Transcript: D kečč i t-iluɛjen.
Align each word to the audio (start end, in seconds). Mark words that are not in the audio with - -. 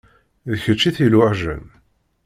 D 0.51 0.53
kečč 0.63 0.81
i 0.89 0.91
t-iluɛjen. 0.95 1.65